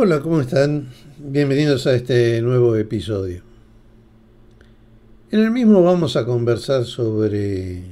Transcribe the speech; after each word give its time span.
Hola, 0.00 0.20
¿cómo 0.20 0.40
están? 0.40 0.90
Bienvenidos 1.18 1.88
a 1.88 1.94
este 1.96 2.40
nuevo 2.40 2.76
episodio. 2.76 3.42
En 5.32 5.40
el 5.40 5.50
mismo 5.50 5.82
vamos 5.82 6.14
a 6.14 6.24
conversar 6.24 6.84
sobre 6.84 7.82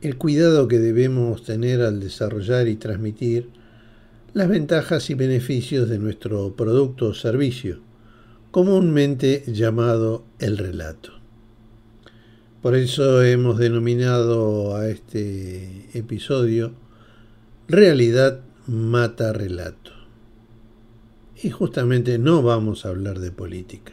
el 0.00 0.16
cuidado 0.16 0.68
que 0.68 0.78
debemos 0.78 1.44
tener 1.44 1.82
al 1.82 2.00
desarrollar 2.00 2.66
y 2.66 2.76
transmitir 2.76 3.50
las 4.32 4.48
ventajas 4.48 5.10
y 5.10 5.14
beneficios 5.14 5.86
de 5.86 5.98
nuestro 5.98 6.56
producto 6.56 7.08
o 7.08 7.14
servicio, 7.14 7.80
comúnmente 8.50 9.44
llamado 9.48 10.24
el 10.38 10.56
relato. 10.56 11.12
Por 12.62 12.74
eso 12.74 13.22
hemos 13.22 13.58
denominado 13.58 14.74
a 14.76 14.88
este 14.88 15.90
episodio 15.92 16.72
Realidad 17.68 18.40
mata 18.66 19.34
relato. 19.34 19.99
Y 21.42 21.50
justamente 21.50 22.18
no 22.18 22.42
vamos 22.42 22.84
a 22.84 22.90
hablar 22.90 23.18
de 23.18 23.30
política. 23.30 23.92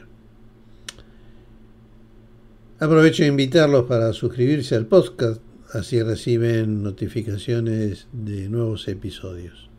Aprovecho 2.80 3.24
de 3.24 3.30
invitarlos 3.30 3.86
para 3.86 4.14
suscribirse 4.14 4.76
al 4.76 4.86
podcast, 4.86 5.42
así 5.72 6.02
reciben 6.04 6.84
notificaciones 6.84 8.08
de 8.12 8.50
nuevos 8.50 8.88
episodios. 8.88 9.70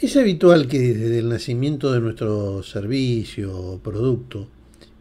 Es 0.00 0.16
habitual 0.16 0.68
que 0.68 0.78
desde 0.78 1.18
el 1.18 1.28
nacimiento 1.28 1.92
de 1.92 2.00
nuestro 2.00 2.62
servicio 2.62 3.56
o 3.56 3.78
producto 3.78 4.48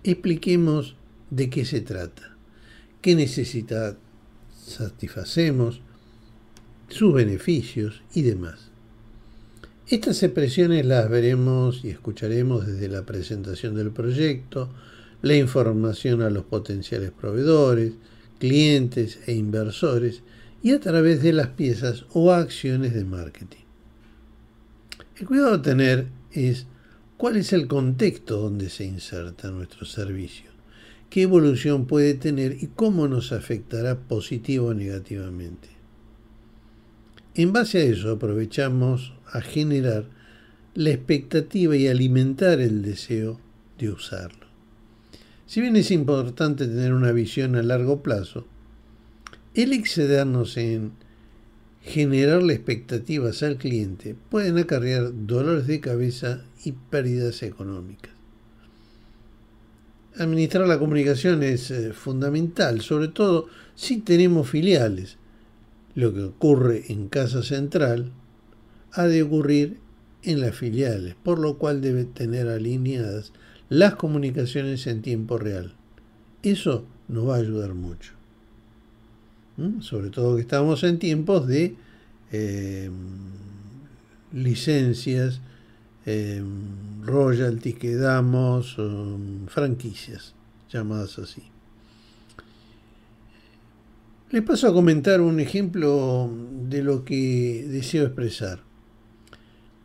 expliquemos 0.03 0.95
de 1.29 1.49
qué 1.49 1.65
se 1.65 1.81
trata, 1.81 2.35
qué 3.01 3.15
necesidad 3.15 3.97
satisfacemos, 4.55 5.81
sus 6.87 7.13
beneficios 7.13 8.03
y 8.13 8.21
demás. 8.23 8.71
Estas 9.87 10.23
expresiones 10.23 10.83
las 10.83 11.07
veremos 11.11 11.85
y 11.85 11.89
escucharemos 11.89 12.65
desde 12.65 12.89
la 12.89 13.05
presentación 13.05 13.75
del 13.75 13.91
proyecto, 13.91 14.73
la 15.21 15.35
información 15.35 16.23
a 16.23 16.31
los 16.31 16.43
potenciales 16.45 17.11
proveedores, 17.11 17.93
clientes 18.39 19.19
e 19.27 19.33
inversores 19.33 20.23
y 20.63 20.71
a 20.71 20.79
través 20.79 21.21
de 21.21 21.33
las 21.33 21.49
piezas 21.49 22.05
o 22.13 22.31
acciones 22.31 22.95
de 22.95 23.05
marketing. 23.05 23.63
El 25.17 25.27
cuidado 25.27 25.53
a 25.53 25.61
tener 25.61 26.07
es 26.31 26.65
cuál 27.17 27.37
es 27.37 27.53
el 27.53 27.67
contexto 27.67 28.41
donde 28.41 28.71
se 28.71 28.85
inserta 28.85 29.51
nuestro 29.51 29.85
servicio, 29.85 30.49
qué 31.11 31.21
evolución 31.21 31.85
puede 31.85 32.15
tener 32.15 32.57
y 32.59 32.71
cómo 32.75 33.07
nos 33.07 33.31
afectará 33.31 33.99
positivo 33.99 34.69
o 34.69 34.73
negativamente. 34.73 35.74
En 37.37 37.51
base 37.51 37.79
a 37.79 37.83
eso 37.83 38.11
aprovechamos 38.11 39.13
a 39.29 39.41
generar 39.41 40.05
la 40.73 40.91
expectativa 40.91 41.75
y 41.75 41.87
alimentar 41.87 42.61
el 42.61 42.81
deseo 42.81 43.41
de 43.77 43.89
usarlo. 43.89 44.45
Si 45.45 45.59
bien 45.59 45.75
es 45.75 45.91
importante 45.91 46.65
tener 46.65 46.93
una 46.93 47.11
visión 47.11 47.57
a 47.57 47.61
largo 47.61 48.01
plazo, 48.01 48.45
el 49.53 49.73
excedernos 49.73 50.55
en 50.55 50.93
generarle 51.81 52.53
expectativas 52.53 53.43
al 53.43 53.57
cliente 53.57 54.15
pueden 54.29 54.57
acarrear 54.57 55.11
dolores 55.13 55.67
de 55.67 55.81
cabeza 55.81 56.41
y 56.63 56.71
pérdidas 56.71 57.43
económicas. 57.43 58.13
Administrar 60.17 60.67
la 60.67 60.79
comunicación 60.79 61.43
es 61.43 61.69
eh, 61.69 61.91
fundamental, 61.91 62.79
sobre 62.79 63.09
todo 63.09 63.49
si 63.75 63.97
tenemos 63.97 64.49
filiales, 64.49 65.17
lo 65.95 66.13
que 66.13 66.23
ocurre 66.23 66.83
en 66.89 67.07
Casa 67.07 67.41
Central 67.41 68.11
ha 68.91 69.07
de 69.07 69.23
ocurrir 69.23 69.77
en 70.23 70.41
las 70.41 70.55
filiales, 70.55 71.15
por 71.23 71.39
lo 71.39 71.57
cual 71.57 71.81
debe 71.81 72.03
tener 72.05 72.47
alineadas 72.47 73.31
las 73.69 73.95
comunicaciones 73.95 74.85
en 74.87 75.01
tiempo 75.01 75.37
real. 75.37 75.73
Eso 76.43 76.85
nos 77.07 77.27
va 77.27 77.35
a 77.35 77.39
ayudar 77.39 77.73
mucho. 77.73 78.13
¿Mm? 79.57 79.81
Sobre 79.81 80.09
todo 80.09 80.35
que 80.35 80.41
estamos 80.41 80.83
en 80.83 80.99
tiempos 80.99 81.47
de 81.47 81.75
eh, 82.31 82.89
licencias, 84.33 85.39
eh, 86.05 86.43
royalties 87.03 87.75
que 87.75 87.95
damos, 87.95 88.77
um, 88.77 89.47
franquicias, 89.47 90.33
llamadas 90.71 91.17
así. 91.19 91.43
Les 94.31 94.41
paso 94.41 94.67
a 94.67 94.73
comentar 94.73 95.21
un 95.21 95.39
ejemplo 95.39 96.31
de 96.67 96.81
lo 96.81 97.05
que 97.05 97.63
deseo 97.69 98.05
expresar. 98.05 98.59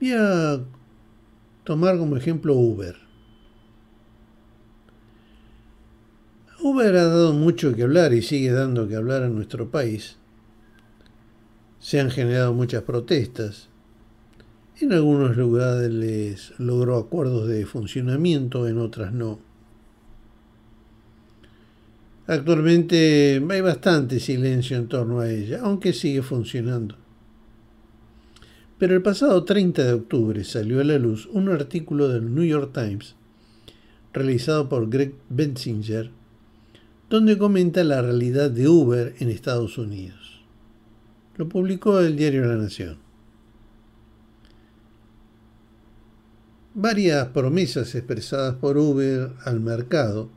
Voy 0.01 0.12
a 0.12 0.61
tomar 1.65 1.99
como 1.99 2.17
ejemplo 2.17 2.55
Uber. 2.55 2.97
Uber 6.62 6.97
ha 6.97 7.05
dado 7.05 7.34
mucho 7.34 7.75
que 7.75 7.83
hablar 7.83 8.15
y 8.15 8.23
sigue 8.23 8.50
dando 8.50 8.89
que 8.89 8.97
hablar 8.97 9.25
en 9.25 9.34
nuestro 9.34 9.71
país. 9.71 10.17
Se 11.79 12.00
han 12.00 12.11
generado 12.11 12.55
muchas 12.55 12.83
protestas. 12.83 13.69
En 14.81 14.95
algunos 14.95 15.37
lugares 15.37 15.91
les 15.91 16.59
logró 16.59 16.97
acuerdos 16.97 17.47
de 17.47 17.67
funcionamiento, 17.67 18.67
en 18.67 18.79
otras 18.79 19.12
no. 19.12 19.50
Actualmente 22.31 23.45
hay 23.51 23.61
bastante 23.61 24.21
silencio 24.21 24.77
en 24.77 24.87
torno 24.87 25.19
a 25.19 25.29
ella, 25.29 25.63
aunque 25.65 25.93
sigue 25.93 26.23
funcionando. 26.23 26.95
Pero 28.79 28.95
el 28.95 29.03
pasado 29.03 29.43
30 29.43 29.83
de 29.83 29.93
octubre 29.95 30.45
salió 30.45 30.81
a 30.81 30.85
la 30.85 30.97
luz 30.97 31.27
un 31.33 31.49
artículo 31.49 32.07
del 32.07 32.33
New 32.33 32.45
York 32.45 32.71
Times 32.73 33.17
realizado 34.13 34.69
por 34.69 34.89
Greg 34.89 35.13
Bensinger, 35.29 36.13
donde 37.09 37.37
comenta 37.37 37.83
la 37.83 38.01
realidad 38.01 38.49
de 38.49 38.69
Uber 38.69 39.12
en 39.19 39.29
Estados 39.29 39.77
Unidos. 39.77 40.41
Lo 41.37 41.49
publicó 41.49 41.99
el 41.99 42.15
diario 42.15 42.45
La 42.45 42.55
Nación. 42.55 42.99
Varias 46.75 47.27
promesas 47.31 47.93
expresadas 47.97 48.55
por 48.55 48.79
Uber 48.79 49.33
al 49.45 49.59
mercado 49.59 50.31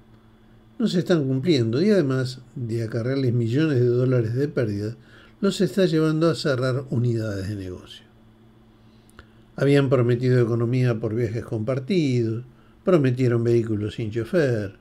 no 0.79 0.87
se 0.87 0.99
están 0.99 1.25
cumpliendo 1.27 1.81
y 1.81 1.89
además 1.89 2.41
de 2.55 2.83
acarrearles 2.83 3.33
millones 3.33 3.79
de 3.79 3.87
dólares 3.87 4.33
de 4.33 4.47
pérdida, 4.47 4.95
los 5.39 5.61
está 5.61 5.85
llevando 5.85 6.29
a 6.29 6.35
cerrar 6.35 6.85
unidades 6.89 7.49
de 7.49 7.55
negocio. 7.55 8.05
Habían 9.55 9.89
prometido 9.89 10.41
economía 10.41 10.99
por 10.99 11.13
viajes 11.13 11.45
compartidos, 11.45 12.43
prometieron 12.83 13.43
vehículos 13.43 13.95
sin 13.95 14.11
chofer, 14.11 14.75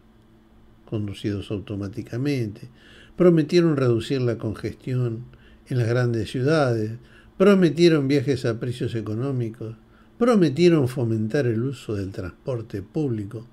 conducidos 0.88 1.50
automáticamente, 1.50 2.68
prometieron 3.16 3.76
reducir 3.76 4.22
la 4.22 4.38
congestión 4.38 5.24
en 5.68 5.78
las 5.78 5.88
grandes 5.88 6.30
ciudades, 6.30 6.92
prometieron 7.36 8.08
viajes 8.08 8.44
a 8.44 8.58
precios 8.60 8.94
económicos, 8.94 9.76
prometieron 10.18 10.88
fomentar 10.88 11.46
el 11.46 11.62
uso 11.62 11.94
del 11.94 12.10
transporte 12.10 12.82
público, 12.82 13.46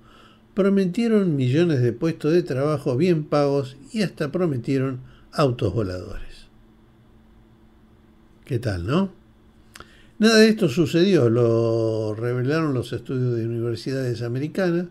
prometieron 0.60 1.36
millones 1.36 1.80
de 1.80 1.94
puestos 1.94 2.34
de 2.34 2.42
trabajo 2.42 2.94
bien 2.94 3.24
pagos 3.24 3.78
y 3.94 4.02
hasta 4.02 4.30
prometieron 4.30 5.00
autos 5.32 5.72
voladores. 5.72 6.48
¿Qué 8.44 8.58
tal, 8.58 8.86
no? 8.86 9.10
Nada 10.18 10.36
de 10.36 10.50
esto 10.50 10.68
sucedió, 10.68 11.30
lo 11.30 12.14
revelaron 12.14 12.74
los 12.74 12.92
estudios 12.92 13.36
de 13.36 13.46
universidades 13.46 14.20
americanas 14.20 14.88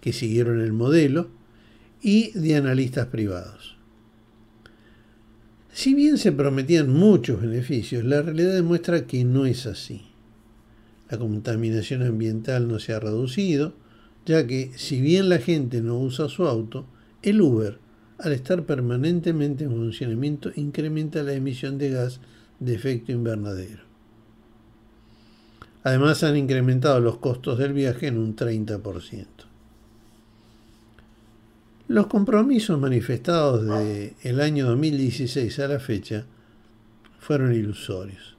que 0.00 0.14
siguieron 0.14 0.62
el 0.62 0.72
modelo 0.72 1.28
y 2.00 2.30
de 2.30 2.56
analistas 2.56 3.08
privados. 3.08 3.76
Si 5.74 5.92
bien 5.92 6.16
se 6.16 6.32
prometían 6.32 6.90
muchos 6.90 7.42
beneficios, 7.42 8.02
la 8.02 8.22
realidad 8.22 8.54
demuestra 8.54 9.06
que 9.06 9.26
no 9.26 9.44
es 9.44 9.66
así. 9.66 10.06
La 11.10 11.18
contaminación 11.18 12.02
ambiental 12.02 12.66
no 12.66 12.78
se 12.78 12.94
ha 12.94 13.00
reducido, 13.00 13.74
ya 14.26 14.46
que 14.46 14.72
si 14.76 15.00
bien 15.00 15.28
la 15.28 15.38
gente 15.38 15.80
no 15.80 15.98
usa 15.98 16.28
su 16.28 16.46
auto, 16.46 16.86
el 17.22 17.40
Uber, 17.40 17.78
al 18.18 18.32
estar 18.32 18.64
permanentemente 18.64 19.64
en 19.64 19.70
funcionamiento, 19.70 20.50
incrementa 20.54 21.22
la 21.22 21.32
emisión 21.32 21.78
de 21.78 21.90
gas 21.90 22.20
de 22.60 22.74
efecto 22.74 23.12
invernadero. 23.12 23.82
Además 25.84 26.22
han 26.22 26.36
incrementado 26.36 27.00
los 27.00 27.18
costos 27.18 27.58
del 27.58 27.72
viaje 27.72 28.06
en 28.06 28.18
un 28.18 28.36
30%. 28.36 29.26
Los 31.88 32.06
compromisos 32.06 32.78
manifestados 32.78 33.66
desde 33.66 34.14
el 34.22 34.40
año 34.40 34.66
2016 34.68 35.58
a 35.58 35.68
la 35.68 35.80
fecha 35.80 36.24
fueron 37.18 37.52
ilusorios. 37.52 38.36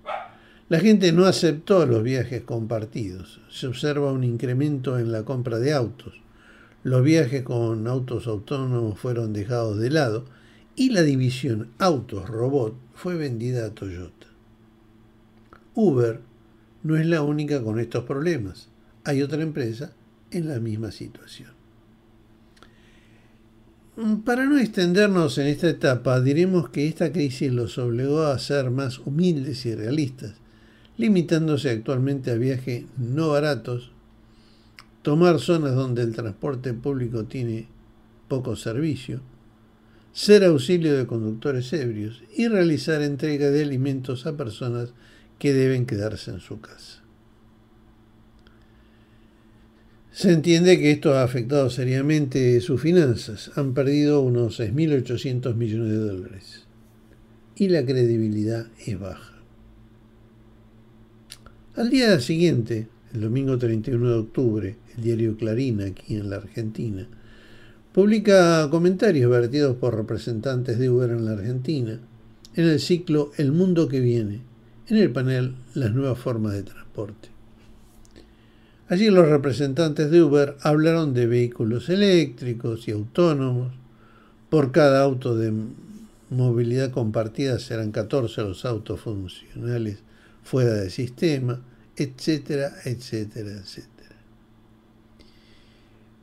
La 0.70 0.80
gente 0.80 1.12
no 1.12 1.26
aceptó 1.26 1.86
los 1.86 2.04
viajes 2.04 2.42
compartidos. 2.44 3.42
Se 3.50 3.68
observa 3.68 4.12
un 4.12 4.24
incremento 4.24 4.98
en 4.98 5.12
la 5.12 5.24
compra 5.24 5.60
de 5.60 5.74
autos. 5.74 6.14
Los 6.84 7.04
viajes 7.04 7.44
con 7.44 7.88
autos 7.88 8.28
autónomos 8.28 9.00
fueron 9.00 9.34
dejados 9.34 9.80
de 9.80 9.90
lado 9.90 10.26
y 10.76 10.90
la 10.90 11.02
división 11.02 11.70
autos-robot 11.80 12.76
fue 12.94 13.16
vendida 13.16 13.66
a 13.66 13.70
Toyota. 13.72 14.28
Uber 15.76 16.22
no 16.84 16.98
es 16.98 17.06
la 17.06 17.22
única 17.22 17.62
con 17.62 17.80
estos 17.80 18.04
problemas. 18.04 18.70
Hay 19.04 19.22
otra 19.22 19.42
empresa 19.42 19.94
en 20.32 20.48
la 20.48 20.60
misma 20.60 20.92
situación. 20.92 21.52
Para 24.26 24.46
no 24.46 24.58
extendernos 24.58 25.38
en 25.38 25.48
esta 25.48 25.70
etapa, 25.70 26.20
diremos 26.20 26.70
que 26.70 26.88
esta 26.88 27.12
crisis 27.12 27.52
los 27.52 27.78
obligó 27.78 28.24
a 28.24 28.40
ser 28.40 28.72
más 28.72 28.98
humildes 28.98 29.68
y 29.68 29.76
realistas, 29.76 30.34
limitándose 31.04 31.70
actualmente 31.70 32.32
a 32.32 32.36
viajes 32.36 32.86
no 32.98 33.28
baratos, 33.28 33.92
tomar 35.02 35.42
zonas 35.42 35.76
donde 35.76 36.02
el 36.02 36.16
transporte 36.16 36.74
público 36.74 37.26
tiene 37.26 37.68
poco 38.30 38.56
servicio, 38.56 39.20
ser 40.14 40.46
auxilio 40.46 40.98
de 40.98 41.06
conductores 41.06 41.74
ebrios 41.74 42.24
y 42.34 42.48
realizar 42.48 43.02
entrega 43.02 43.50
de 43.50 43.64
alimentos 43.64 44.26
a 44.26 44.38
personas 44.38 44.94
que 45.40 45.52
deben 45.52 45.86
quedarse 45.86 46.32
en 46.32 46.40
su 46.40 46.62
casa. 46.62 47.04
Se 50.14 50.32
entiende 50.32 50.80
que 50.80 50.92
esto 50.92 51.16
ha 51.16 51.24
afectado 51.24 51.70
seriamente 51.70 52.62
sus 52.62 52.80
finanzas. 52.80 53.52
Han 53.58 53.74
perdido 53.74 54.22
unos 54.22 54.58
6.800 54.58 55.54
millones 55.56 55.90
de 55.90 55.98
dólares. 55.98 56.64
Y 57.58 57.68
la 57.68 57.84
credibilidad 57.84 58.68
es 58.86 58.98
baja. 58.98 59.33
Al 61.76 61.90
día 61.90 62.20
siguiente, 62.20 62.88
el 63.16 63.22
domingo 63.22 63.58
31 63.58 64.08
de 64.08 64.16
octubre, 64.16 64.76
el 64.96 65.04
diario 65.04 65.36
Clarín, 65.36 65.82
aquí 65.82 66.14
en 66.14 66.30
la 66.30 66.36
Argentina, 66.36 67.08
publica 67.92 68.70
comentarios 68.70 69.32
vertidos 69.32 69.78
por 69.78 69.96
representantes 69.96 70.78
de 70.78 70.92
Uber 70.92 71.10
en 71.10 71.26
la 71.26 71.32
Argentina 71.32 72.00
en 72.54 72.66
el 72.66 72.80
ciclo 72.80 73.32
El 73.38 73.54
mundo 73.54 73.88
que 73.88 74.02
viene, 74.02 74.42
en 74.88 74.98
el 74.98 75.10
panel 75.12 75.56
Las 75.74 75.96
nuevas 75.96 76.20
formas 76.20 76.54
de 76.54 76.62
transporte. 76.62 77.30
Allí 78.88 79.10
los 79.10 79.28
representantes 79.28 80.12
de 80.12 80.22
Uber 80.22 80.56
hablaron 80.62 81.16
de 81.16 81.26
vehículos 81.26 81.90
eléctricos 81.90 82.88
y 82.88 82.92
autónomos. 82.92 83.74
Por 84.52 84.72
cada 84.72 85.02
auto 85.02 85.36
de 85.36 85.52
movilidad 86.30 86.92
compartida 86.92 87.58
serán 87.58 87.92
14 87.92 88.44
los 88.44 88.64
autos 88.64 89.00
funcionales 89.00 90.04
fuera 90.44 90.74
de 90.74 90.90
sistema, 90.90 91.62
etcétera, 91.96 92.74
etcétera, 92.86 93.52
etcétera. 93.52 93.94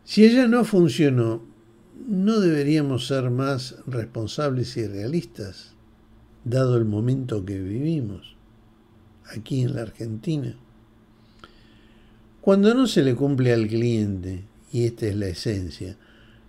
Si 0.04 0.24
ella 0.24 0.48
no 0.48 0.64
funcionó, 0.64 1.42
¿no 2.08 2.40
deberíamos 2.40 3.06
ser 3.06 3.30
más 3.30 3.76
responsables 3.86 4.76
y 4.76 4.86
realistas, 4.86 5.74
dado 6.44 6.76
el 6.76 6.84
momento 6.84 7.44
que 7.44 7.60
vivimos 7.60 8.36
aquí 9.32 9.62
en 9.62 9.74
la 9.76 9.82
Argentina? 9.82 10.56
Cuando 12.40 12.74
no 12.74 12.86
se 12.86 13.02
le 13.02 13.14
cumple 13.14 13.52
al 13.52 13.68
cliente, 13.68 14.44
y 14.72 14.84
esta 14.84 15.06
es 15.06 15.16
la 15.16 15.28
esencia, 15.28 15.96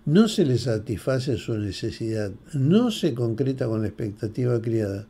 no 0.04 0.26
se 0.26 0.44
le 0.44 0.58
satisface 0.58 1.36
su 1.36 1.56
necesidad, 1.58 2.32
no 2.54 2.90
se 2.90 3.14
concreta 3.14 3.66
con 3.66 3.82
la 3.82 3.88
expectativa 3.88 4.60
criada, 4.60 5.06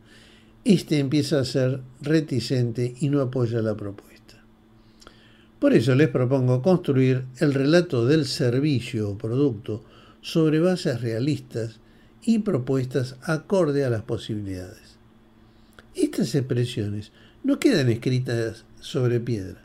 éste 0.64 0.98
empieza 0.98 1.40
a 1.40 1.44
ser 1.44 1.80
reticente 2.00 2.94
y 3.00 3.08
no 3.08 3.20
apoya 3.20 3.62
la 3.62 3.76
propuesta. 3.76 4.42
Por 5.58 5.72
eso 5.74 5.94
les 5.94 6.08
propongo 6.08 6.62
construir 6.62 7.24
el 7.38 7.54
relato 7.54 8.06
del 8.06 8.26
servicio 8.26 9.10
o 9.10 9.18
producto 9.18 9.84
sobre 10.20 10.60
bases 10.60 11.00
realistas 11.00 11.80
y 12.24 12.40
propuestas 12.40 13.16
acorde 13.22 13.84
a 13.84 13.90
las 13.90 14.02
posibilidades. 14.02 14.96
Estas 15.94 16.34
expresiones 16.34 17.12
no 17.44 17.58
quedan 17.58 17.88
escritas 17.90 18.64
sobre 18.80 19.20
piedra 19.20 19.62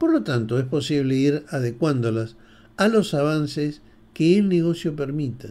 por 0.00 0.12
lo 0.12 0.22
tanto, 0.22 0.58
es 0.58 0.64
posible 0.64 1.14
ir 1.14 1.44
adecuándolas 1.50 2.36
a 2.78 2.88
los 2.88 3.12
avances 3.12 3.82
que 4.14 4.38
el 4.38 4.48
negocio 4.48 4.96
permita. 4.96 5.48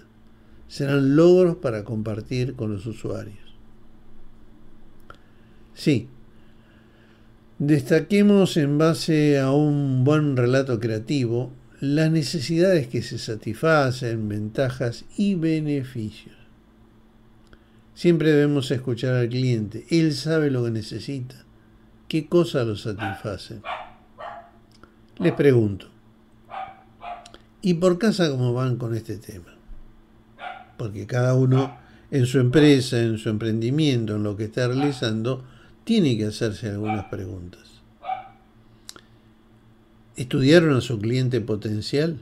Serán 0.67 1.15
logros 1.15 1.57
para 1.57 1.83
compartir 1.83 2.55
con 2.55 2.73
los 2.73 2.87
usuarios. 2.87 3.48
Sí, 5.79 6.09
destaquemos 7.57 8.57
en 8.57 8.77
base 8.77 9.39
a 9.39 9.51
un 9.51 10.03
buen 10.03 10.35
relato 10.35 10.77
creativo 10.81 11.53
las 11.79 12.11
necesidades 12.11 12.89
que 12.89 13.01
se 13.01 13.17
satisfacen, 13.17 14.27
ventajas 14.27 15.05
y 15.15 15.35
beneficios. 15.35 16.35
Siempre 17.93 18.29
debemos 18.33 18.69
escuchar 18.71 19.13
al 19.13 19.29
cliente. 19.29 19.85
Él 19.89 20.13
sabe 20.13 20.51
lo 20.51 20.65
que 20.65 20.71
necesita, 20.71 21.45
qué 22.09 22.27
cosa 22.27 22.65
lo 22.65 22.75
satisface. 22.75 23.61
Les 25.17 25.31
pregunto, 25.31 25.87
¿y 27.61 27.75
por 27.75 27.97
casa 27.97 28.29
cómo 28.29 28.51
van 28.51 28.75
con 28.75 28.95
este 28.95 29.15
tema? 29.15 29.55
Porque 30.77 31.07
cada 31.07 31.35
uno 31.35 31.77
en 32.11 32.25
su 32.25 32.39
empresa, 32.39 33.01
en 33.01 33.17
su 33.17 33.29
emprendimiento, 33.29 34.17
en 34.17 34.23
lo 34.23 34.35
que 34.35 34.43
está 34.43 34.67
realizando, 34.67 35.45
tiene 35.89 36.15
que 36.15 36.27
hacerse 36.27 36.69
algunas 36.69 37.05
preguntas. 37.05 37.63
¿Estudiaron 40.15 40.75
a 40.75 40.81
su 40.81 40.99
cliente 40.99 41.41
potencial? 41.41 42.21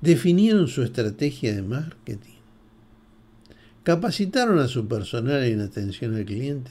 ¿Definieron 0.00 0.68
su 0.68 0.84
estrategia 0.84 1.56
de 1.56 1.62
marketing? 1.62 2.38
¿Capacitaron 3.82 4.60
a 4.60 4.68
su 4.68 4.86
personal 4.86 5.42
en 5.42 5.60
atención 5.60 6.14
al 6.14 6.24
cliente? 6.24 6.70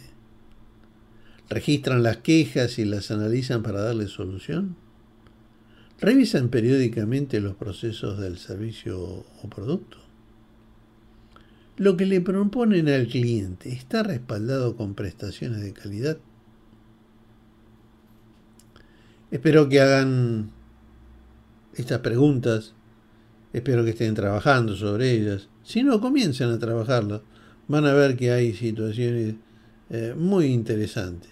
¿Registran 1.50 2.04
las 2.04 2.20
quejas 2.20 2.80
y 2.80 2.86
las 2.86 3.12
analizan 3.12 3.62
para 3.62 3.82
darle 3.82 4.08
solución? 4.08 4.78
¿Revisan 6.00 6.48
periódicamente 6.48 7.42
los 7.42 7.56
procesos 7.58 8.18
del 8.18 8.38
servicio 8.38 8.98
o 9.44 9.50
producto? 9.54 9.98
Lo 11.82 11.98
que 11.98 12.06
le 12.06 12.22
proponen 12.22 12.88
al 12.90 13.08
cliente 13.08 13.72
está 13.72 14.04
respaldado 14.04 14.76
con 14.76 14.94
prestaciones 14.94 15.62
de 15.64 15.74
calidad. 15.74 16.20
Espero 19.32 19.68
que 19.68 19.82
hagan 19.82 20.52
estas 21.74 22.02
preguntas, 22.02 22.76
espero 23.52 23.84
que 23.84 23.90
estén 23.90 24.14
trabajando 24.14 24.76
sobre 24.76 25.12
ellas. 25.12 25.50
Si 25.64 25.82
no, 25.82 26.00
comiencen 26.00 26.52
a 26.52 26.60
trabajarlo. 26.60 27.24
Van 27.68 27.88
a 27.88 27.94
ver 27.94 28.16
que 28.16 28.30
hay 28.30 28.54
situaciones 28.54 29.38
eh, 29.90 30.14
muy 30.16 30.54
interesantes. 30.54 31.32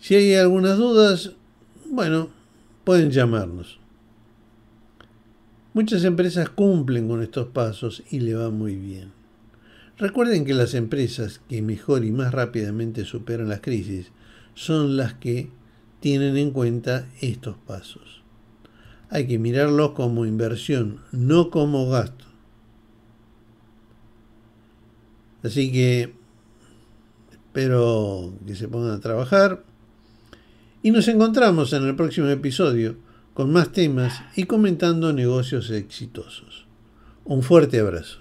Si 0.00 0.14
hay 0.16 0.34
algunas 0.34 0.76
dudas, 0.76 1.32
bueno, 1.90 2.28
pueden 2.84 3.10
llamarnos. 3.10 3.80
Muchas 5.76 6.04
empresas 6.04 6.48
cumplen 6.48 7.06
con 7.06 7.22
estos 7.22 7.48
pasos 7.48 8.02
y 8.10 8.20
le 8.20 8.32
va 8.32 8.48
muy 8.48 8.76
bien. 8.76 9.12
Recuerden 9.98 10.46
que 10.46 10.54
las 10.54 10.72
empresas 10.72 11.42
que 11.50 11.60
mejor 11.60 12.02
y 12.06 12.12
más 12.12 12.32
rápidamente 12.32 13.04
superan 13.04 13.50
las 13.50 13.60
crisis 13.60 14.10
son 14.54 14.96
las 14.96 15.12
que 15.12 15.50
tienen 16.00 16.38
en 16.38 16.52
cuenta 16.52 17.06
estos 17.20 17.58
pasos. 17.58 18.22
Hay 19.10 19.26
que 19.26 19.38
mirarlos 19.38 19.90
como 19.90 20.24
inversión, 20.24 21.02
no 21.12 21.50
como 21.50 21.90
gasto. 21.90 22.24
Así 25.42 25.70
que 25.70 26.14
espero 27.30 28.32
que 28.46 28.56
se 28.56 28.66
pongan 28.66 28.92
a 28.92 29.00
trabajar 29.00 29.62
y 30.82 30.90
nos 30.90 31.06
encontramos 31.08 31.74
en 31.74 31.86
el 31.86 31.96
próximo 31.96 32.28
episodio 32.28 32.96
con 33.36 33.52
más 33.52 33.70
temas 33.70 34.22
y 34.34 34.44
comentando 34.44 35.12
negocios 35.12 35.70
exitosos. 35.70 36.66
Un 37.26 37.42
fuerte 37.42 37.78
abrazo. 37.78 38.18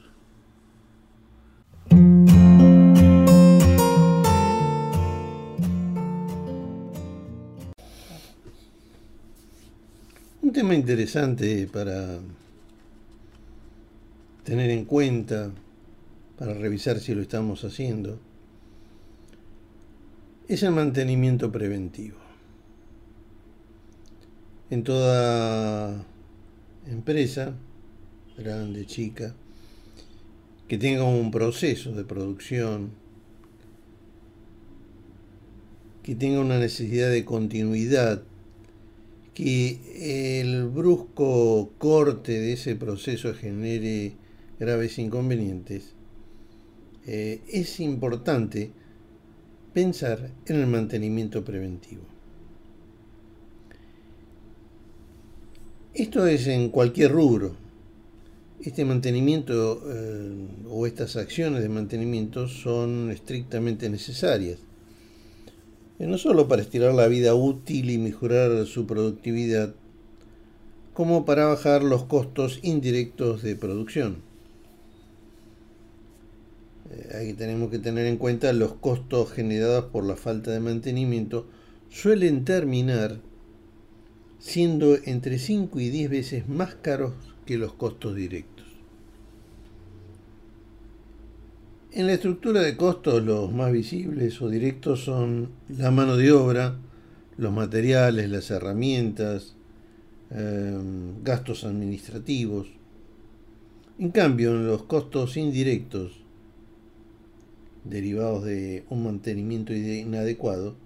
Un 10.42 10.52
tema 10.52 10.76
interesante 10.76 11.66
para 11.72 12.20
tener 14.44 14.70
en 14.70 14.84
cuenta, 14.84 15.50
para 16.38 16.54
revisar 16.56 17.00
si 17.00 17.16
lo 17.16 17.22
estamos 17.22 17.64
haciendo, 17.64 18.20
es 20.50 20.62
el 20.62 20.72
mantenimiento 20.72 21.54
preventivo 21.54 22.25
en 24.70 24.84
toda 24.84 26.06
empresa, 26.88 27.56
grande, 28.38 28.86
chica, 28.86 29.36
que 30.68 30.78
tenga 30.78 31.04
un 31.04 31.32
proceso 31.32 31.92
de 31.92 32.04
producción, 32.04 32.92
que 36.02 36.16
tenga 36.16 36.40
una 36.40 36.60
necesidad 36.60 37.10
de 37.10 37.26
continuidad, 37.26 38.24
que 39.34 40.40
el 40.42 40.68
brusco 40.68 41.72
corte 41.78 42.40
de 42.40 42.54
ese 42.54 42.76
proceso 42.76 43.34
genere 43.34 44.14
graves 44.60 44.98
inconvenientes, 44.98 45.94
eh, 47.06 47.42
es 47.48 47.80
importante 47.80 48.72
pensar 49.74 50.32
en 50.48 50.56
el 50.56 50.68
mantenimiento 50.68 51.44
preventivo. 51.44 52.15
Esto 55.96 56.28
es 56.28 56.46
en 56.48 56.72
cualquier 56.72 57.14
rubro. 57.14 57.56
Este 58.62 58.84
mantenimiento 58.84 59.82
eh, 59.88 60.48
o 60.70 60.86
estas 60.88 61.16
acciones 61.16 61.62
de 61.62 61.70
mantenimiento 61.70 62.50
son 62.50 63.12
estrictamente 63.12 63.90
necesarias. 63.90 64.60
no 65.98 66.18
solo 66.18 66.50
para 66.50 66.64
estirar 66.64 66.94
la 66.94 67.08
vida 67.08 67.34
útil 67.34 67.90
y 67.90 67.98
mejorar 67.98 68.66
su 68.66 68.86
productividad, 68.86 69.74
como 70.94 71.24
para 71.24 71.46
bajar 71.46 71.82
los 71.82 72.04
costos 72.04 72.60
indirectos 72.62 73.42
de 73.42 73.56
producción. 73.56 74.18
Eh, 76.92 77.16
ahí 77.20 77.34
tenemos 77.34 77.72
que 77.72 77.80
tener 77.80 78.06
en 78.06 78.18
cuenta 78.18 78.52
los 78.52 78.74
costos 78.74 79.32
generados 79.32 79.86
por 79.86 80.04
la 80.04 80.18
falta 80.18 80.52
de 80.52 80.60
mantenimiento 80.60 81.48
suelen 81.90 82.44
terminar 82.44 83.22
siendo 84.46 84.96
entre 85.06 85.40
5 85.40 85.80
y 85.80 85.90
10 85.90 86.10
veces 86.12 86.48
más 86.48 86.76
caros 86.76 87.14
que 87.48 87.58
los 87.58 87.74
costos 87.74 88.16
directos. 88.16 88.68
En 91.92 92.06
la 92.06 92.14
estructura 92.14 92.62
de 92.62 92.78
costos 92.78 93.24
los 93.24 93.52
más 93.52 93.72
visibles 93.72 94.40
o 94.44 94.50
directos 94.50 95.04
son 95.04 95.50
la 95.68 95.90
mano 95.90 96.16
de 96.16 96.32
obra, 96.32 96.78
los 97.38 97.52
materiales, 97.52 98.30
las 98.30 98.52
herramientas, 98.52 99.56
em, 100.30 101.24
gastos 101.24 101.64
administrativos. 101.64 102.68
En 103.98 104.12
cambio, 104.12 104.52
en 104.52 104.68
los 104.68 104.84
costos 104.84 105.38
indirectos 105.38 106.22
derivados 107.84 108.44
de 108.44 108.84
un 108.92 109.06
mantenimiento 109.06 109.74
inadecuado 109.74 110.85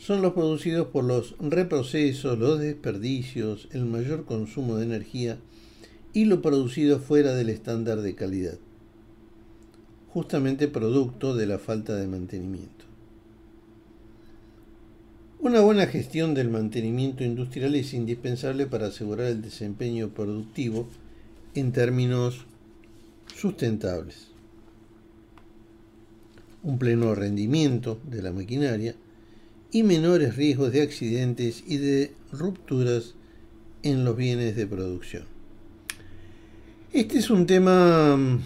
son 0.00 0.22
los 0.22 0.32
producidos 0.32 0.86
por 0.86 1.04
los 1.04 1.36
reprocesos, 1.38 2.38
los 2.38 2.58
desperdicios, 2.58 3.68
el 3.72 3.84
mayor 3.84 4.24
consumo 4.24 4.76
de 4.76 4.86
energía 4.86 5.38
y 6.14 6.24
lo 6.24 6.40
producido 6.40 7.00
fuera 7.00 7.34
del 7.34 7.50
estándar 7.50 8.00
de 8.00 8.14
calidad, 8.14 8.58
justamente 10.08 10.68
producto 10.68 11.36
de 11.36 11.46
la 11.46 11.58
falta 11.58 11.96
de 11.96 12.06
mantenimiento. 12.06 12.86
Una 15.38 15.60
buena 15.60 15.86
gestión 15.86 16.32
del 16.32 16.48
mantenimiento 16.48 17.22
industrial 17.22 17.74
es 17.74 17.92
indispensable 17.92 18.66
para 18.66 18.86
asegurar 18.86 19.26
el 19.26 19.42
desempeño 19.42 20.08
productivo 20.08 20.88
en 21.54 21.72
términos 21.72 22.46
sustentables 23.34 24.30
un 26.62 26.78
pleno 26.78 27.14
rendimiento 27.14 27.98
de 28.04 28.22
la 28.22 28.32
maquinaria 28.32 28.94
y 29.72 29.82
menores 29.82 30.36
riesgos 30.36 30.72
de 30.72 30.82
accidentes 30.82 31.62
y 31.66 31.78
de 31.78 32.12
rupturas 32.32 33.14
en 33.82 34.04
los 34.04 34.16
bienes 34.16 34.56
de 34.56 34.66
producción. 34.66 35.24
Este 36.92 37.18
es 37.18 37.30
un 37.30 37.46
tema 37.46 38.16
mm, 38.16 38.40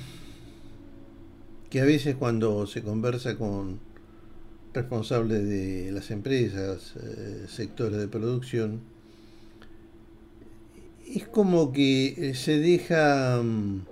que 1.71 1.81
a 1.81 1.85
veces 1.85 2.15
cuando 2.17 2.67
se 2.67 2.83
conversa 2.83 3.37
con 3.37 3.81
responsables 4.75 5.49
de 5.49 5.91
las 5.93 6.11
empresas, 6.11 6.95
eh, 7.03 7.47
sectores 7.49 7.99
de 7.99 8.09
producción, 8.09 8.81
es 11.07 11.27
como 11.27 11.73
que 11.73 12.31
eh, 12.31 12.35
se 12.35 12.59
deja 12.59 13.41
mm, 13.43 13.87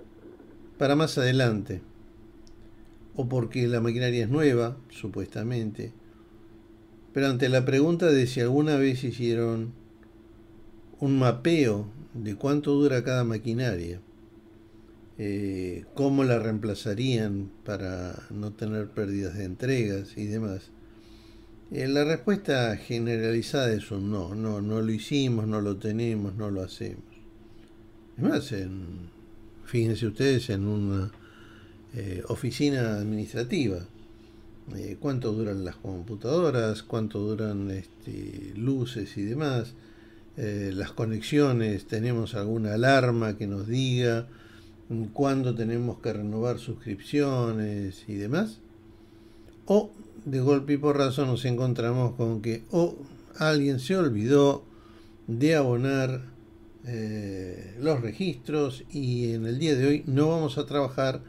para 0.76 0.96
más 0.96 1.16
adelante 1.18 1.80
o 3.14 3.28
porque 3.28 3.66
la 3.68 3.80
maquinaria 3.80 4.24
es 4.24 4.30
nueva, 4.30 4.76
supuestamente. 4.90 5.92
Pero 7.12 7.28
ante 7.28 7.48
la 7.48 7.64
pregunta 7.64 8.06
de 8.06 8.26
si 8.26 8.40
alguna 8.40 8.76
vez 8.76 9.04
hicieron 9.04 9.72
un 10.98 11.18
mapeo 11.18 11.88
de 12.14 12.36
cuánto 12.36 12.72
dura 12.72 13.04
cada 13.04 13.24
maquinaria, 13.24 14.00
eh, 15.18 15.84
cómo 15.94 16.24
la 16.24 16.38
reemplazarían 16.38 17.50
para 17.64 18.14
no 18.30 18.52
tener 18.52 18.88
pérdidas 18.88 19.36
de 19.36 19.44
entregas 19.44 20.16
y 20.16 20.26
demás, 20.26 20.70
eh, 21.70 21.88
la 21.88 22.04
respuesta 22.04 22.76
generalizada 22.76 23.72
es 23.72 23.90
un 23.90 24.10
no, 24.10 24.34
no, 24.34 24.60
no 24.60 24.80
lo 24.80 24.92
hicimos, 24.92 25.46
no 25.46 25.60
lo 25.60 25.76
tenemos, 25.76 26.34
no 26.34 26.50
lo 26.50 26.62
hacemos. 26.62 27.04
Es 28.16 28.22
más, 28.22 28.54
fíjense 29.64 30.06
ustedes 30.06 30.50
en 30.50 30.66
una 30.66 31.10
eh, 31.94 32.22
oficina 32.28 32.96
administrativa. 32.96 33.86
Eh, 34.76 34.96
cuánto 35.00 35.32
duran 35.32 35.64
las 35.64 35.76
computadoras, 35.76 36.82
cuánto 36.82 37.18
duran 37.18 37.70
este, 37.70 38.52
luces 38.56 39.16
y 39.16 39.22
demás, 39.22 39.74
eh, 40.36 40.70
las 40.72 40.92
conexiones, 40.92 41.86
tenemos 41.86 42.34
alguna 42.34 42.74
alarma 42.74 43.36
que 43.36 43.46
nos 43.46 43.66
diga 43.66 44.28
cuándo 45.12 45.54
tenemos 45.54 45.98
que 46.00 46.12
renovar 46.12 46.58
suscripciones 46.58 48.04
y 48.08 48.14
demás. 48.14 48.58
O 49.66 49.90
de 50.24 50.40
golpe 50.40 50.74
y 50.74 50.76
porrazo 50.76 51.26
nos 51.26 51.44
encontramos 51.44 52.14
con 52.14 52.40
que 52.42 52.62
o 52.70 52.96
alguien 53.38 53.80
se 53.80 53.96
olvidó 53.96 54.64
de 55.26 55.54
abonar 55.54 56.32
los 57.78 58.00
registros 58.00 58.84
y 58.90 59.34
en 59.34 59.46
el 59.46 59.60
día 59.60 59.76
de 59.76 59.86
hoy 59.86 60.02
no 60.06 60.30
vamos 60.30 60.58
a 60.58 60.66
trabajar 60.66 61.22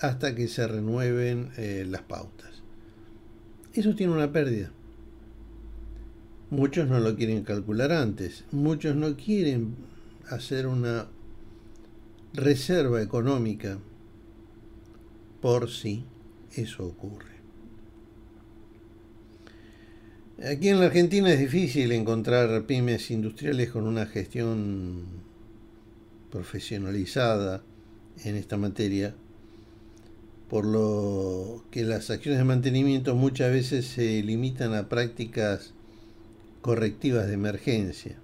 hasta 0.00 0.34
que 0.34 0.48
se 0.48 0.66
renueven 0.66 1.50
eh, 1.56 1.86
las 1.88 2.02
pautas. 2.02 2.59
Eso 3.72 3.94
tiene 3.94 4.12
una 4.12 4.32
pérdida. 4.32 4.70
Muchos 6.50 6.88
no 6.88 6.98
lo 6.98 7.14
quieren 7.14 7.44
calcular 7.44 7.92
antes, 7.92 8.44
muchos 8.50 8.96
no 8.96 9.16
quieren 9.16 9.76
hacer 10.28 10.66
una 10.66 11.06
reserva 12.32 13.00
económica 13.02 13.78
por 15.40 15.70
si 15.70 16.04
eso 16.52 16.86
ocurre. 16.86 17.30
Aquí 20.44 20.68
en 20.68 20.80
la 20.80 20.86
Argentina 20.86 21.30
es 21.30 21.38
difícil 21.38 21.92
encontrar 21.92 22.66
pymes 22.66 23.10
industriales 23.10 23.70
con 23.70 23.86
una 23.86 24.06
gestión 24.06 25.04
profesionalizada 26.30 27.62
en 28.24 28.36
esta 28.36 28.56
materia 28.56 29.14
por 30.50 30.66
lo 30.66 31.62
que 31.70 31.84
las 31.84 32.10
acciones 32.10 32.38
de 32.38 32.44
mantenimiento 32.44 33.14
muchas 33.14 33.52
veces 33.52 33.86
se 33.86 34.20
limitan 34.24 34.74
a 34.74 34.88
prácticas 34.88 35.72
correctivas 36.60 37.28
de 37.28 37.34
emergencia. 37.34 38.18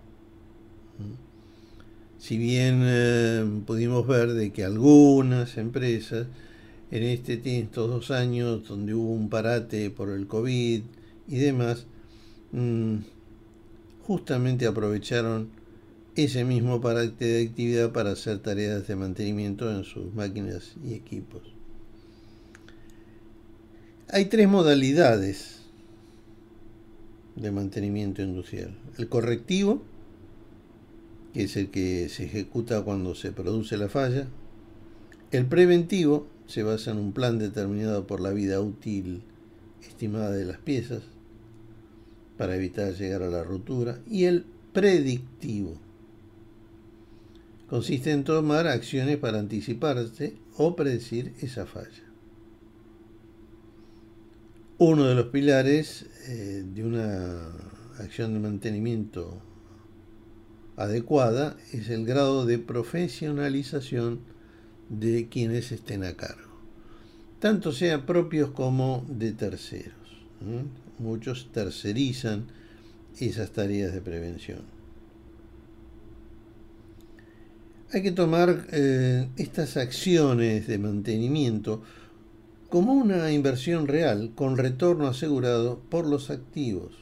Si 2.19 2.37
bien 2.37 2.81
eh, 2.83 3.63
pudimos 3.65 4.09
ver 4.09 4.33
de 4.33 4.53
que 4.53 4.65
algunas 4.65 5.57
empresas 5.57 6.27
en 6.91 7.03
este 7.05 7.41
estos 7.61 7.89
dos 7.89 8.11
años 8.11 8.67
donde 8.67 8.95
hubo 8.95 9.13
un 9.13 9.29
parate 9.29 9.91
por 9.91 10.11
el 10.11 10.27
COVID 10.27 10.83
y 11.29 11.37
demás, 11.37 11.87
mm, 12.51 12.97
justamente 14.03 14.67
aprovecharon 14.67 15.51
ese 16.17 16.45
mismo 16.45 16.81
parate 16.81 17.25
de 17.25 17.47
actividad 17.47 17.93
para 17.93 18.11
hacer 18.13 18.41
tareas 18.41 18.89
de 18.89 18.97
mantenimiento 18.97 19.71
en 19.71 19.85
sus 19.85 20.13
máquinas 20.13 20.75
y 20.85 20.95
equipos. 20.95 21.56
Hay 24.09 24.27
tres 24.27 24.49
modalidades 24.49 25.63
de 27.35 27.51
mantenimiento 27.51 28.23
industrial. 28.23 28.79
El 28.99 29.09
correctivo, 29.09 29.83
que 31.35 31.43
es 31.43 31.57
el 31.57 31.71
que 31.73 32.09
se 32.09 32.27
ejecuta 32.27 32.83
cuando 32.83 33.17
se 33.17 33.33
produce 33.33 33.77
la 33.77 33.89
falla. 33.89 34.29
El 35.33 35.47
preventivo 35.47 36.29
se 36.47 36.63
basa 36.63 36.93
en 36.93 36.99
un 36.99 37.13
plan 37.13 37.41
determinado 37.41 38.07
por 38.07 38.21
la 38.21 38.31
vida 38.31 38.61
útil 38.61 39.25
estimada 39.83 40.31
de 40.31 40.45
las 40.45 40.59
piezas 40.59 41.03
para 42.39 42.55
evitar 42.55 42.95
llegar 42.95 43.25
a 43.25 43.29
la 43.29 43.43
rotura. 43.43 43.99
Y 44.09 44.27
el 44.27 44.45
predictivo 44.73 45.79
consiste 47.69 48.13
en 48.13 48.23
tomar 48.23 48.69
acciones 48.69 49.17
para 49.17 49.41
anticiparse 49.41 50.37
o 50.57 50.77
predecir 50.77 51.35
esa 51.41 51.67
falla. 51.67 52.06
Uno 54.79 55.07
de 55.07 55.15
los 55.15 55.29
pilares 55.29 56.05
eh, 56.29 56.63
de 56.67 56.85
una 56.85 57.49
acción 57.99 58.35
de 58.35 58.41
mantenimiento 58.41 59.41
adecuada 60.77 61.57
es 61.73 61.89
el 61.89 62.05
grado 62.05 62.45
de 62.45 62.59
profesionalización 62.59 64.21
de 64.91 65.31
quienes 65.31 65.73
estén 65.73 66.05
a 66.05 66.13
cargo, 66.13 66.61
tanto 67.39 67.73
sea 67.73 68.05
propios 68.05 68.51
como 68.51 69.07
de 69.09 69.33
terceros. 69.33 69.95
Muchos 70.99 71.51
tercerizan 71.53 72.45
esas 73.19 73.53
tareas 73.53 73.95
de 73.95 74.03
prevención. 74.03 74.61
Hay 77.93 78.03
que 78.03 78.13
tomar 78.13 78.67
eh, 78.73 79.27
estas 79.39 79.79
acciones 79.79 80.67
de 80.67 80.77
mantenimiento 80.77 81.83
como 82.69 82.93
una 82.93 83.33
inversión 83.33 83.87
real 83.87 84.33
con 84.35 84.57
retorno 84.57 85.07
asegurado 85.07 85.79
por 85.89 86.07
los 86.07 86.31
activos 86.31 86.93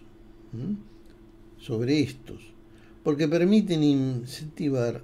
sobre 1.59 2.01
estos, 2.01 2.53
porque 3.03 3.27
permiten 3.27 3.83
incentivar 3.83 5.03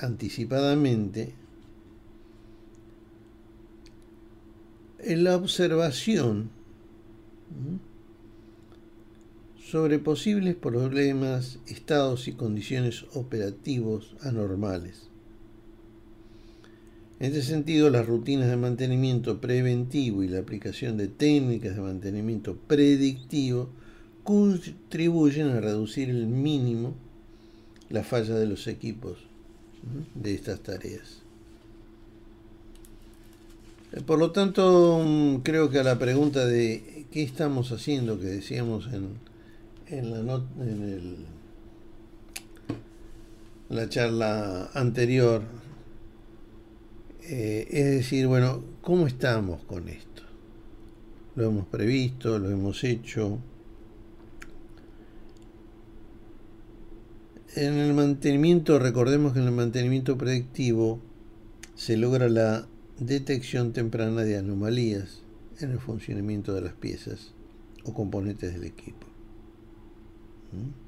anticipadamente 0.00 1.34
en 4.98 5.24
la 5.24 5.36
observación 5.36 6.50
sobre 9.58 9.98
posibles 9.98 10.54
problemas, 10.54 11.58
estados 11.66 12.28
y 12.28 12.32
condiciones 12.32 13.04
operativos 13.14 14.16
anormales. 14.22 15.08
En 17.18 17.32
este 17.32 17.42
sentido, 17.42 17.88
las 17.88 18.06
rutinas 18.06 18.48
de 18.48 18.56
mantenimiento 18.56 19.40
preventivo 19.40 20.22
y 20.22 20.28
la 20.28 20.40
aplicación 20.40 20.98
de 20.98 21.08
técnicas 21.08 21.74
de 21.74 21.80
mantenimiento 21.80 22.56
predictivo 22.56 23.70
contribuyen 24.22 25.48
a 25.48 25.60
reducir 25.60 26.10
el 26.10 26.26
mínimo 26.26 26.94
la 27.88 28.02
falla 28.02 28.34
de 28.34 28.46
los 28.46 28.66
equipos 28.66 29.18
de 30.14 30.34
estas 30.34 30.60
tareas. 30.60 31.22
Eh, 33.92 34.02
por 34.02 34.18
lo 34.18 34.32
tanto, 34.32 35.00
mm, 35.02 35.36
creo 35.36 35.70
que 35.70 35.78
a 35.78 35.84
la 35.84 35.98
pregunta 35.98 36.44
de 36.44 37.06
qué 37.10 37.22
estamos 37.22 37.72
haciendo, 37.72 38.18
que 38.18 38.26
decíamos 38.26 38.88
en, 38.92 39.08
en, 39.86 40.06
en 40.60 41.16
la 43.70 43.88
charla 43.88 44.70
anterior, 44.74 45.42
eh, 47.28 47.66
es 47.70 47.84
decir, 47.86 48.26
bueno, 48.26 48.62
¿cómo 48.82 49.06
estamos 49.06 49.64
con 49.64 49.88
esto? 49.88 50.22
Lo 51.34 51.46
hemos 51.46 51.66
previsto, 51.66 52.38
lo 52.38 52.50
hemos 52.50 52.84
hecho. 52.84 53.38
En 57.56 57.74
el 57.74 57.94
mantenimiento, 57.94 58.78
recordemos 58.78 59.32
que 59.32 59.40
en 59.40 59.46
el 59.46 59.52
mantenimiento 59.52 60.16
predictivo 60.16 61.00
se 61.74 61.96
logra 61.96 62.28
la 62.28 62.68
detección 62.98 63.72
temprana 63.72 64.22
de 64.22 64.38
anomalías 64.38 65.22
en 65.58 65.72
el 65.72 65.80
funcionamiento 65.80 66.54
de 66.54 66.60
las 66.62 66.74
piezas 66.74 67.32
o 67.84 67.92
componentes 67.92 68.52
del 68.52 68.64
equipo. 68.64 69.06
¿Mm? 70.52 70.85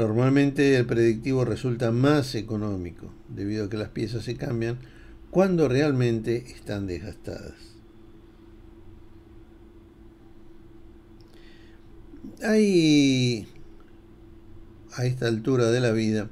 Normalmente 0.00 0.76
el 0.76 0.86
predictivo 0.86 1.44
resulta 1.44 1.92
más 1.92 2.34
económico 2.34 3.12
debido 3.28 3.66
a 3.66 3.68
que 3.68 3.76
las 3.76 3.90
piezas 3.90 4.24
se 4.24 4.34
cambian 4.34 4.78
cuando 5.30 5.68
realmente 5.68 6.38
están 6.38 6.86
desgastadas. 6.86 7.52
Hay 12.42 13.46
a 14.94 15.04
esta 15.04 15.28
altura 15.28 15.70
de 15.70 15.80
la 15.80 15.92
vida 15.92 16.30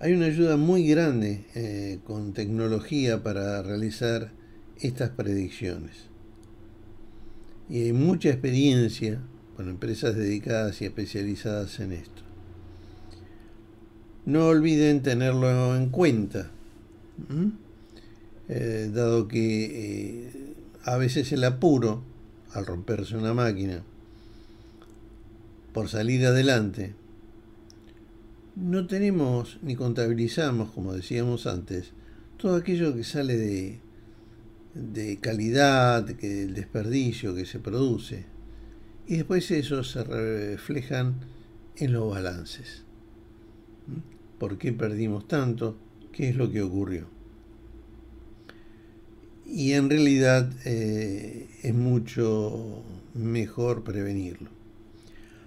hay 0.00 0.14
una 0.14 0.24
ayuda 0.24 0.56
muy 0.56 0.86
grande 0.86 1.44
eh, 1.54 1.98
con 2.04 2.32
tecnología 2.32 3.22
para 3.22 3.62
realizar 3.62 4.32
estas 4.80 5.10
predicciones. 5.10 6.08
Y 7.68 7.82
hay 7.82 7.92
mucha 7.92 8.30
experiencia 8.30 9.20
con 9.62 9.70
empresas 9.70 10.16
dedicadas 10.16 10.82
y 10.82 10.86
especializadas 10.86 11.78
en 11.78 11.92
esto. 11.92 12.22
No 14.26 14.48
olviden 14.48 15.02
tenerlo 15.02 15.76
en 15.76 15.88
cuenta, 15.88 16.50
eh, 18.48 18.90
dado 18.92 19.28
que 19.28 20.24
eh, 20.24 20.54
a 20.82 20.96
veces 20.96 21.30
el 21.30 21.44
apuro 21.44 22.02
al 22.52 22.66
romperse 22.66 23.16
una 23.16 23.34
máquina 23.34 23.84
por 25.72 25.88
salir 25.88 26.26
adelante, 26.26 26.94
no 28.56 28.88
tenemos 28.88 29.60
ni 29.62 29.76
contabilizamos, 29.76 30.70
como 30.72 30.92
decíamos 30.92 31.46
antes, 31.46 31.92
todo 32.36 32.56
aquello 32.56 32.96
que 32.96 33.04
sale 33.04 33.36
de, 33.36 33.78
de 34.74 35.18
calidad, 35.18 36.04
que 36.04 36.42
el 36.42 36.54
desperdicio 36.54 37.32
que 37.36 37.46
se 37.46 37.60
produce 37.60 38.32
y 39.06 39.16
después 39.16 39.50
eso 39.50 39.82
se 39.84 40.04
reflejan 40.04 41.16
en 41.76 41.92
los 41.92 42.10
balances. 42.10 42.82
¿Por 44.38 44.58
qué 44.58 44.72
perdimos 44.72 45.28
tanto? 45.28 45.76
¿Qué 46.12 46.28
es 46.28 46.36
lo 46.36 46.50
que 46.50 46.62
ocurrió? 46.62 47.06
Y 49.46 49.72
en 49.72 49.90
realidad 49.90 50.50
eh, 50.64 51.48
es 51.62 51.74
mucho 51.74 52.82
mejor 53.14 53.84
prevenirlo. 53.84 54.50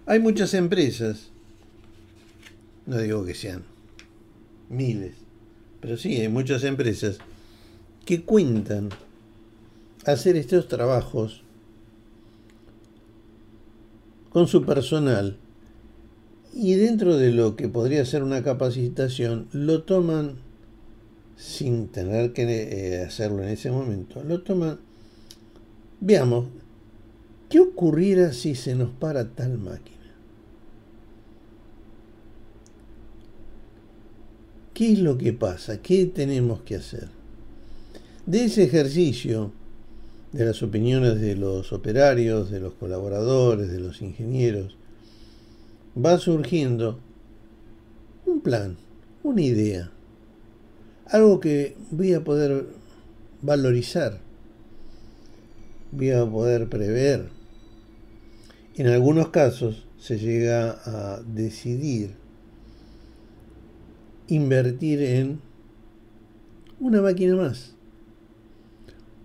Hay 0.06 0.20
muchas 0.20 0.54
empresas, 0.54 1.32
no 2.86 2.98
digo 2.98 3.26
que 3.26 3.34
sean 3.34 3.64
miles, 4.70 5.14
pero 5.82 5.98
sí 5.98 6.20
hay 6.22 6.30
muchas 6.30 6.64
empresas 6.64 7.18
que 8.06 8.22
cuentan 8.24 8.90
hacer 10.06 10.36
estos 10.36 10.68
trabajos 10.68 11.45
con 14.36 14.50
su 14.50 14.66
personal 14.66 15.38
y 16.54 16.74
dentro 16.74 17.16
de 17.16 17.32
lo 17.32 17.56
que 17.56 17.70
podría 17.70 18.04
ser 18.04 18.22
una 18.22 18.44
capacitación 18.44 19.48
lo 19.54 19.84
toman 19.84 20.40
sin 21.38 21.88
tener 21.88 22.34
que 22.34 22.44
eh, 22.44 23.02
hacerlo 23.06 23.44
en 23.44 23.48
ese 23.48 23.72
momento, 23.72 24.22
lo 24.26 24.42
toman, 24.42 24.82
veamos, 26.02 26.48
¿qué 27.48 27.62
ocurriera 27.62 28.34
si 28.34 28.56
se 28.56 28.76
nos 28.76 28.90
para 28.90 29.30
tal 29.30 29.58
máquina? 29.58 30.14
¿Qué 34.74 34.92
es 34.92 35.00
lo 35.00 35.18
que 35.18 35.32
pasa? 35.32 35.82
¿Qué 35.82 36.08
tenemos 36.08 36.62
que 36.64 36.76
hacer? 36.76 37.08
De 38.26 38.44
ese 38.44 38.66
ejercicio, 38.66 39.54
de 40.36 40.44
las 40.44 40.62
opiniones 40.62 41.22
de 41.22 41.38
los 41.38 41.72
operarios, 41.72 42.52
de 42.52 42.60
los 42.60 42.74
colaboradores, 42.74 43.72
de 43.72 43.80
los 43.80 44.02
ingenieros, 44.02 44.78
va 45.98 46.18
surgiendo 46.18 47.00
un 48.26 48.42
plan, 48.42 48.76
una 49.24 49.42
idea, 49.42 49.92
algo 51.06 51.40
que 51.40 51.78
voy 51.90 52.14
a 52.14 52.26
poder 52.26 52.66
valorizar, 53.42 54.20
voy 55.94 56.12
a 56.12 56.26
poder 56.26 56.68
prever. 56.68 57.30
En 58.76 58.88
algunos 58.88 59.30
casos 59.30 59.88
se 59.98 60.20
llega 60.20 60.82
a 60.84 61.22
decidir 61.22 62.14
invertir 64.28 65.02
en 65.02 65.40
una 66.82 67.02
máquina 67.02 67.38
más 67.38 67.75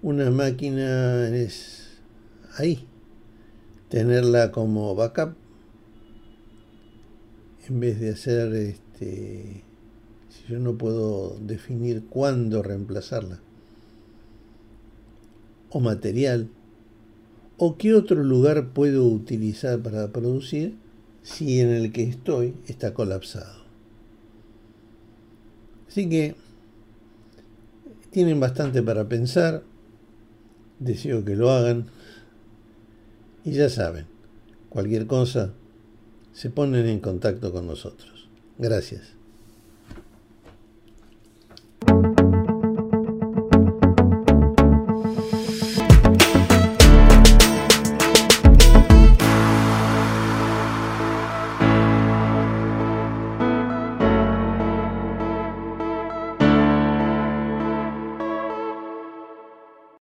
una 0.03 0.31
máquina 0.31 1.29
es 1.29 1.99
ahí, 2.57 2.87
tenerla 3.89 4.51
como 4.51 4.95
backup 4.95 5.35
en 7.69 7.81
vez 7.81 8.01
de 8.01 8.11
hacer 8.11 8.55
este 8.55 9.63
si 10.29 10.45
yo 10.49 10.59
no 10.59 10.79
puedo 10.79 11.39
definir 11.41 12.05
cuándo 12.07 12.63
reemplazarla 12.63 13.41
o 15.71 15.81
material 15.81 16.49
o 17.59 17.77
qué 17.77 17.95
otro 17.95 18.25
lugar 18.25 18.73
puedo 18.73 19.07
utilizar 19.07 19.81
para 19.83 20.11
producir 20.13 20.77
si 21.23 21.61
en 21.61 21.69
el 21.69 21.93
que 21.93 22.05
estoy 22.05 22.55
está 22.67 22.95
colapsado. 22.95 23.61
Así 25.87 26.09
que 26.09 26.35
tienen 28.11 28.41
bastante 28.41 28.83
para 28.83 29.09
pensar 29.09 29.63
deseo 30.81 31.25
que 31.25 31.37
lo 31.37 31.51
hagan. 31.51 31.87
Y 33.45 33.53
ya 33.53 33.69
saben, 33.69 34.07
cualquier 34.69 35.07
cosa, 35.07 35.53
se 36.33 36.51
ponen 36.51 36.87
en 36.87 36.99
contacto 36.99 37.53
con 37.53 37.67
nosotros. 37.67 38.29
Gracias. 38.59 39.20